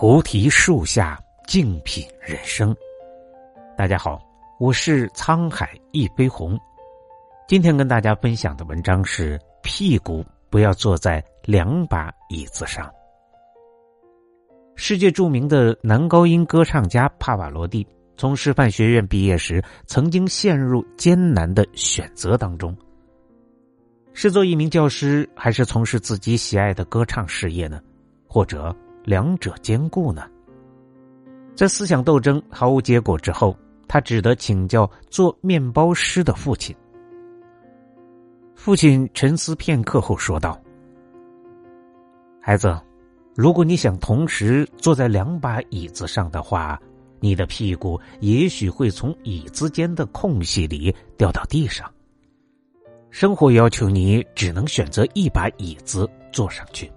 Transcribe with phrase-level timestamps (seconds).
[0.00, 2.72] 菩提树下静品人生。
[3.76, 4.16] 大家好，
[4.60, 6.56] 我是沧海一杯红。
[7.48, 12.88] 今天跟大家分享的文章是：屁股不要坐在两把椅子上。
[14.76, 17.84] 世界著名的男高音歌唱家帕瓦罗蒂
[18.16, 22.72] 从师范学院毕业时，曾经陷入艰难的选择当中：
[24.12, 27.80] 是做一名教师，还是从事自己喜爱的歌唱事业呢？
[28.28, 28.72] 或者？
[29.08, 30.28] 两者兼顾呢？
[31.56, 33.56] 在思想斗争毫无结果之后，
[33.88, 36.76] 他只得请教做面包师的父亲。
[38.54, 40.60] 父亲沉思片刻后说道
[42.38, 42.78] ：“孩子，
[43.34, 46.78] 如果你想同时坐在两把椅子上的话，
[47.18, 51.90] 你的屁股也许会从椅子间的空隙里掉到地上。
[53.08, 56.92] 生活要求你只能选择一把椅子坐上去。”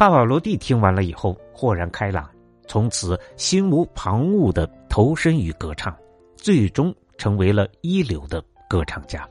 [0.00, 2.26] 帕瓦罗蒂听完了以后豁然开朗，
[2.66, 5.94] 从此心无旁骛的投身于歌唱，
[6.38, 9.28] 最终成为了一流的歌唱家。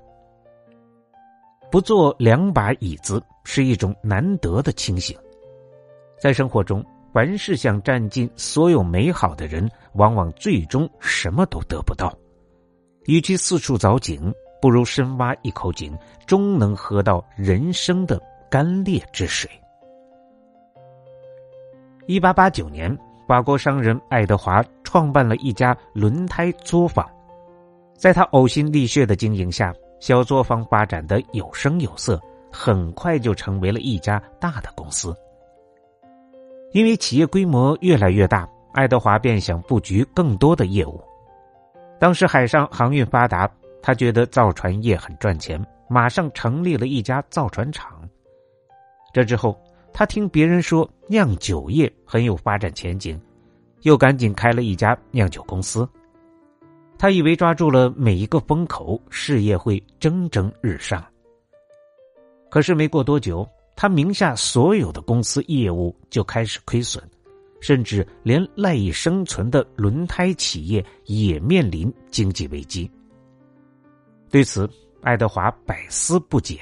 [1.71, 5.17] 不坐两把椅子是一种难得的清醒。
[6.19, 12.15] 在生活中，凡是想占尽所有美好的人，往往最终什么都得不到。
[13.05, 19.49] 与其四处找井，不如深挖一口井，终能喝到人生的甘冽之水。
[22.09, 27.07] 一八八九年，法国商人爱德华创办了一家轮胎作坊，
[27.93, 32.19] 在他呕心沥血的经营下，小作坊发展的有声有色，
[32.51, 35.15] 很快就成为了一家大的公司。
[36.71, 40.99] 因为企业规模越来越大，爱德华便想布局更多的业务。
[41.99, 43.47] 当时海上航运发达，
[43.83, 48.01] 他觉得造船业很赚钱，马上成立了一家造船厂。
[49.13, 49.55] 这之后。
[49.91, 53.19] 他听别人说酿酒业很有发展前景，
[53.81, 55.87] 又赶紧开了一家酿酒公司。
[56.97, 61.03] 他以为抓住了每一个风口，事业会蒸蒸日上。
[62.49, 67.03] 可是没过多久，他名下所有的公司业务就开始亏损，
[67.59, 72.89] 甚至连赖以生存的轮胎企业也面临经济危机。
[74.29, 74.69] 对此，
[75.01, 76.59] 爱德华百思不解。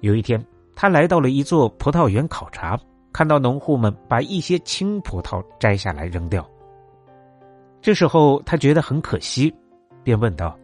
[0.00, 0.44] 有一天。
[0.76, 2.78] 他来到了一座葡萄园考察，
[3.10, 6.46] 看到农户们把一些青葡萄摘下来扔掉。
[7.80, 9.52] 这时候他觉得很可惜，
[10.02, 10.54] 便问道：“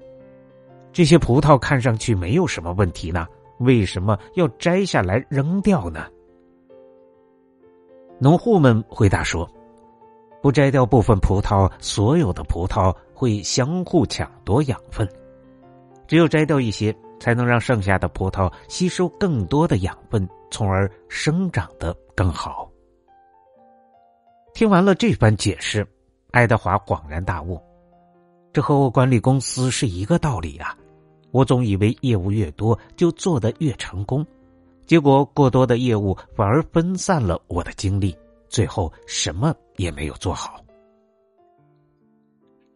[0.92, 3.26] 这些葡萄看上去没有什么问题呢，
[3.58, 6.04] 为什么要摘下来扔掉呢？”
[8.20, 9.50] 农户们回答说
[10.42, 15.08] ：“不摘掉部分葡萄，所有的葡萄会相互抢夺养分，
[16.06, 22.68] 只有摘掉一些。”才能让剩下的葡萄吸收更多的养分，从而生长的更好。
[24.52, 25.86] 听完了这番解释，
[26.32, 27.62] 爱德华恍然大悟：
[28.52, 30.76] 这和我管理公司是一个道理啊！
[31.30, 34.26] 我总以为业务越多就做得越成功，
[34.84, 38.18] 结果过多的业务反而分散了我的精力，
[38.48, 40.60] 最后什么也没有做好。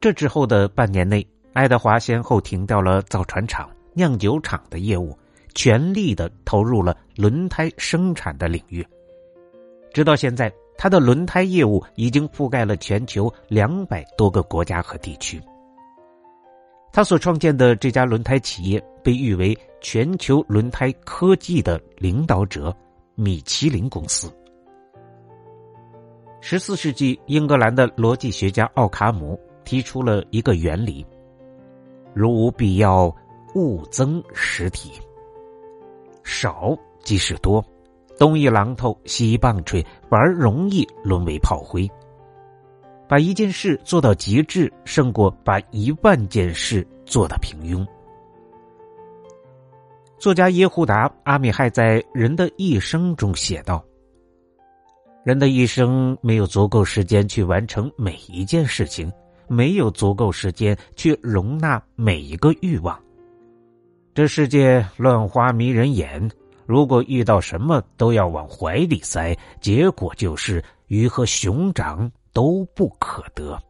[0.00, 3.68] 这之后的半年内，爱德华先后停掉了造船厂。
[3.98, 5.16] 酿酒厂的业务，
[5.54, 8.86] 全力的投入了轮胎生产的领域。
[9.90, 15.40] 直到现在，他的轮胎业务已经覆盖了全球两百多个国家和地区。
[16.92, 22.76] 他所创建的这家轮胎企业被誉为全球轮胎科技的领导者——
[23.16, 24.30] 米其林公司。
[26.42, 31.04] 十四世纪，英格兰的逻辑学家奥卡姆提出了一个原理：
[32.14, 33.10] 如无必要。
[33.56, 34.92] 勿增实体，
[36.22, 37.64] 少即是多，
[38.18, 41.90] 东一榔头西一棒槌，反而容易沦为炮灰。
[43.08, 47.82] 把一件事做到极致，胜过把一万件事做到平庸。
[50.18, 53.82] 作家耶胡达·阿米亥在《人的一生》中写道
[55.24, 59.10] ：“人的一生没有足够时间去完成每一件事情，
[59.48, 63.00] 没有足够时间去容纳每一个欲望。”
[64.16, 66.30] 这世界乱花迷人眼，
[66.64, 73.62] 如果遇到什么都要往怀里塞，结果就是鱼和熊掌都不可得。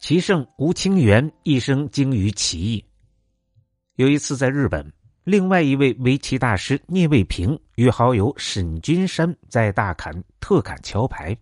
[0.00, 2.84] 棋圣吴清源一生精于棋艺。
[3.94, 4.92] 有一次在日本，
[5.24, 11.34] 另外一位围棋大师聂卫平与好友沈君山在大砍特砍桥牌。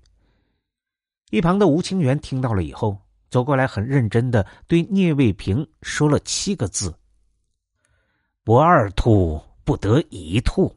[1.30, 2.96] 一旁的吴清源听到了以后。
[3.32, 6.94] 走过来，很认真的对聂卫平说了七个字
[8.44, 10.76] ：“不二兔，不得一兔。”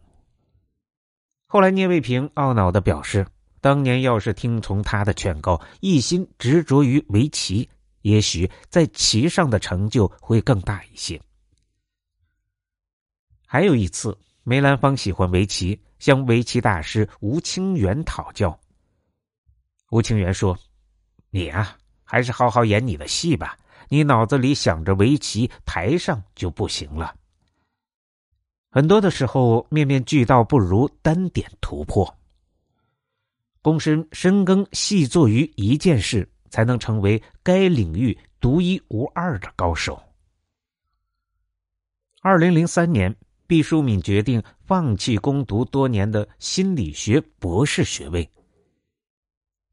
[1.46, 3.28] 后来，聂卫平懊恼的表示，
[3.60, 7.70] 当年要是听从他的劝告，一心执着于围棋，
[8.04, 11.22] 也许在棋上的成就会更大一些。
[13.46, 18.58] 还有一次，梅兰芳喜欢围棋，向围棋大师吴清源讨教。
[19.92, 20.58] 吴清源说
[21.30, 23.58] ：“你啊，还是好好演你的戏吧。
[23.90, 27.14] 你脑子里想着围棋，台上就不行了。
[28.72, 32.18] 很多的时候，面面俱到不如单点突破。
[33.62, 40.02] 躬身深耕细作于一件事，才能成为该领域独一无二的高手。”
[42.24, 43.14] 二零零三年。
[43.48, 48.28] 毕淑敏决定放弃攻读多年的心理学博士学位。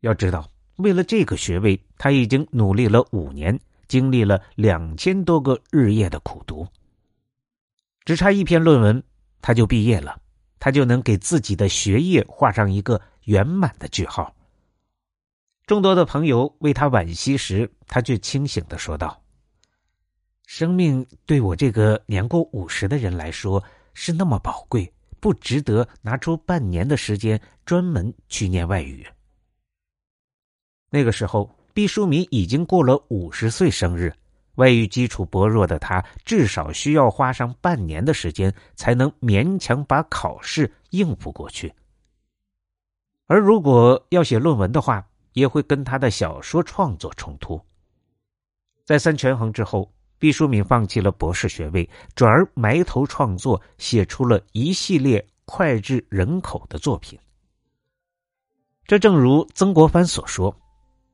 [0.01, 0.47] 要知道，
[0.77, 3.59] 为了这个学位，他已经努力了五年，
[3.89, 6.67] 经历了两千多个日夜的苦读。
[8.05, 9.03] 只差一篇论文，
[9.41, 10.21] 他就毕业了，
[10.59, 14.35] 他就能给自己的学业画上一个圆满的句号。
[15.67, 19.23] 众多的朋友为他惋惜时，他却清醒的说道。
[20.47, 23.63] 生命对我这个年过五十的人来说
[23.95, 29.07] 是那么宝贵，不值得拿出半年的时间专门去念外语。
[30.93, 34.13] 那个时候，毕淑敏已经过了五十岁生日，
[34.57, 41.73] 外语基础薄弱的他，至少需要花上半年的时间才能勉强把考试应付过去。
[43.27, 45.03] 而如果要写论文的话，
[45.33, 47.59] 也会跟他的小说创作冲突。
[48.85, 49.91] 再三权衡之后。
[50.19, 57.19] 毕淑敏放弃了博士学位，转而埋头创作，写出了一系列脍炙人口的作品。
[58.87, 60.57] 这正如曾国藩所说：“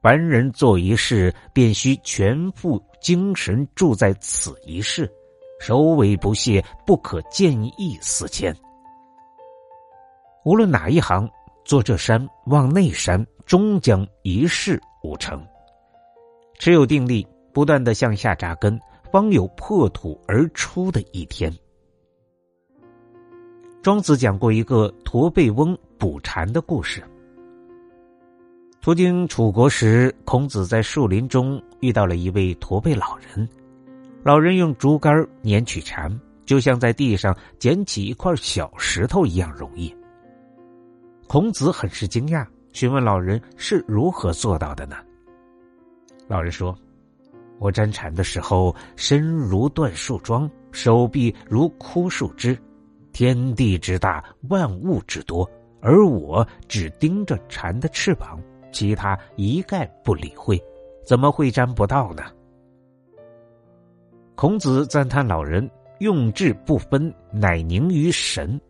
[0.00, 5.10] 凡人做一事，便需全副精神注在此一事，
[5.60, 8.54] 首尾不懈，不可见异思迁。”
[10.44, 11.28] 无论哪一行，
[11.64, 15.44] 做这山望那山，终将一事无成。
[16.58, 18.80] 持有定力，不断的向下扎根。
[19.10, 21.50] 方有破土而出的一天。
[23.80, 27.02] 庄子讲过一个驼背翁捕蝉的故事。
[28.88, 33.46] 途经楚国时，孔子在树林中遇到了一位驼背老人。
[34.22, 36.10] 老人用竹竿捻取蝉，
[36.46, 39.94] 就像在地上捡起一块小石头一样容易。
[41.26, 44.96] 孔子很是惊讶，询问老人是如何做到的呢？
[46.26, 46.74] 老人说。
[47.58, 52.58] 我粘蝉的时候，身如断树桩，手臂如枯树枝，
[53.12, 55.46] 天地之大，万物之多，
[55.82, 58.40] 而我只盯着蝉的翅膀，
[58.78, 60.56] 其他一概不理会，
[61.04, 62.22] 怎么会沾不到呢？
[64.36, 68.60] 孔子赞叹老人用智不分，乃凝于神。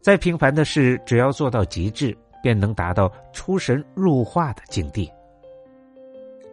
[0.00, 5.12] 再平凡的事，只要做到极致，便能达到出神入化的境地。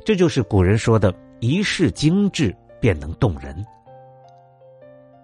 [0.03, 3.65] 这就是古人说的“一世精致便能动人”。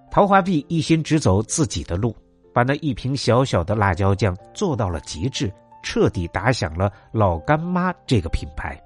[0.09, 2.15] 陶华碧一心只走自己的路，
[2.53, 8.81] 把那一瓶小小的辣椒酱做到了极致，彻底打响了老干妈这个品牌。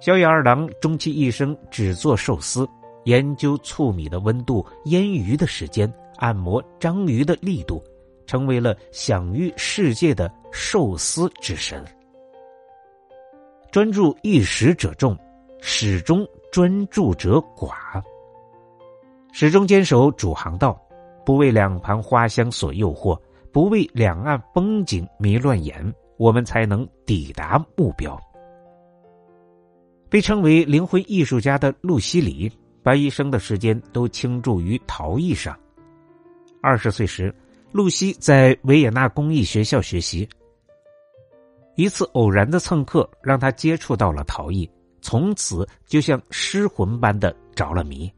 [0.00, 2.68] 小野二郎终其一生只做寿司，
[3.04, 7.82] 研究醋米的温度、腌鱼的时间、按摩章鱼的力度，
[8.26, 11.82] 成为了享誉世界的寿司之神。
[13.70, 15.16] 专注一时者众，
[15.60, 18.02] 始终专注者寡。
[19.32, 20.80] 始终坚守主航道，
[21.24, 23.18] 不为两旁花香所诱惑，
[23.54, 28.20] 不为两岸风景迷乱眼，我们才能抵达目标。
[30.10, 32.50] 被称为灵魂艺术家的露西里，
[32.82, 35.56] 把一生的时间都倾注于陶艺上。
[36.60, 37.32] 二十岁时，
[37.70, 40.28] 露西在维也纳工艺学校学习。
[41.76, 44.68] 一次偶然的蹭课，让他接触到了陶艺，
[45.00, 48.12] 从此就像失魂般的着了迷。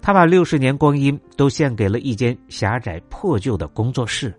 [0.00, 4.34] 他把六十年光阴都献给了一间狭窄破旧的工作室，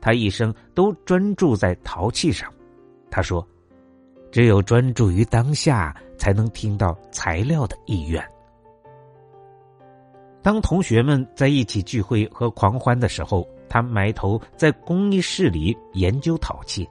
[0.00, 2.52] 他一生都专注在陶器上。
[3.10, 3.46] 他说
[4.30, 8.22] ：“只有专注于当下，才能听到材料的意愿。”
[10.42, 16.88] 当同学们在一起聚会和狂欢的时候，他埋头在工艺室里研究陶器。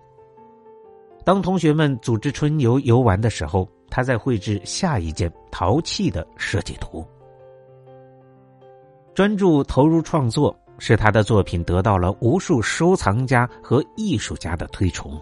[1.23, 7.05] 当同学们组织春游游玩的时候，他在绘制下一件陶器的设计图。
[9.17, 15.19] 专注投入创作，使他的作品得到了无数收藏家和艺术家的推崇。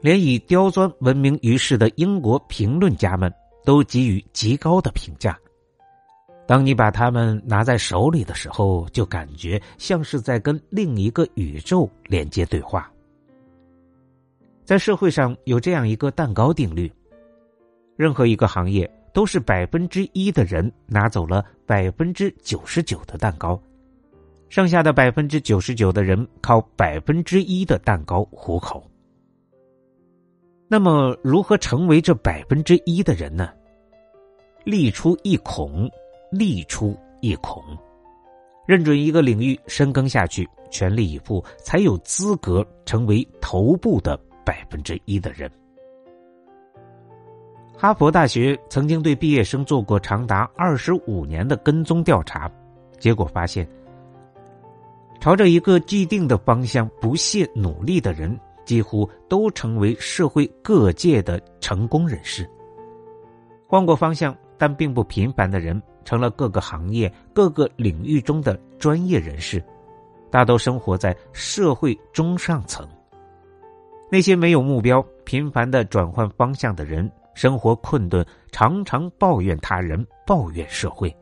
[0.00, 3.30] 连以刁钻闻名于世的英国评论家们
[3.62, 5.38] 都给予极高的评价。
[6.46, 12.90] 当你把它们拿在手里的时候，就感觉像是在跟另一个宇宙连接对话。
[14.64, 16.90] 在社会上有这样一个蛋糕定律：
[17.96, 23.58] 任何一个行业都是百分之一的人拿走了百分之九十九的蛋糕，
[24.50, 28.86] 剩下的百分之九十九的人靠百分之一的蛋糕糊口。
[30.68, 33.48] 那么，如何成为这百分之一的人呢？
[34.64, 35.90] 立出一孔。
[36.30, 37.62] 立出一孔，
[38.66, 45.50] 认准一个领域深耕下去，全力以赴，才有资格成为头部的百分之一的人。
[47.76, 52.50] 哈佛大学曾经对毕业生做过长达二十五年的跟踪调查，
[52.98, 53.68] 结果发现，
[55.20, 62.48] 朝着一个既定的方向不懈努力的人，几乎都成为社会各界的成功人士。
[63.66, 65.80] 换过方向但并不频繁的人。
[66.06, 69.60] 成了各个行业、各个领域中的专业人士，
[70.30, 72.88] 大都生活在社会中上层。
[74.08, 81.14] 那些没有目标、频繁的转换方向的人，生活困顿，常常抱怨他人、抱怨社会。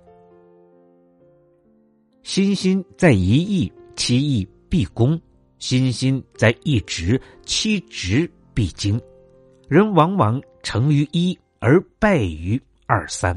[2.22, 5.18] 心心在一意，其意必功；
[5.58, 8.98] 心心在一职，其职必精。
[9.68, 13.36] 人往往成于一，而败于二三。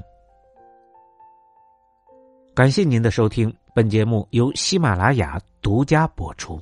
[2.53, 6.61] 感谢您的收听，本节目由喜马拉雅独家播出。